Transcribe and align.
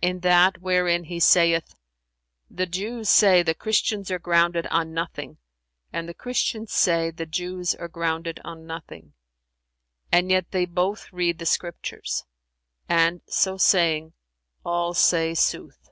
"In 0.00 0.18
that 0.22 0.58
wherein 0.60 1.04
He 1.04 1.20
saith, 1.20 1.76
'The 2.50 2.66
Jews 2.66 3.08
say, 3.08 3.44
'The 3.44 3.54
Christians 3.54 4.10
are 4.10 4.18
grounded 4.18 4.66
on 4.72 4.92
nothing,' 4.92 5.38
and 5.92 6.08
the 6.08 6.14
Christians 6.14 6.72
say, 6.72 7.12
'The 7.12 7.26
Jews 7.26 7.72
are 7.76 7.86
grounded 7.86 8.40
on 8.44 8.66
nothing'; 8.66 9.12
and 10.10 10.32
yet 10.32 10.50
they 10.50 10.66
both 10.66 11.12
read 11.12 11.38
the 11.38 11.46
Scriptures;'[FN#359] 11.46 12.24
and, 12.88 13.20
so 13.28 13.56
saying, 13.56 14.14
all 14.64 14.94
say 14.94 15.32
sooth." 15.32 15.90